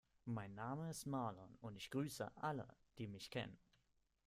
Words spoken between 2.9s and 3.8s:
die mich kennen.